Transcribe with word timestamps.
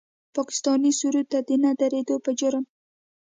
پاکستاني 0.35 0.91
سرود 0.99 1.27
ته 1.31 1.39
د 1.47 1.49
نه 1.63 1.71
درېدو 1.81 2.15
په 2.25 2.31
جرم 2.39 2.63
د 2.67 2.69